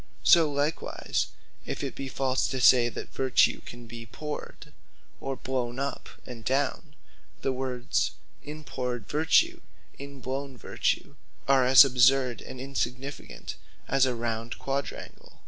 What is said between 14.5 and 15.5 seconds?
Quadrangle.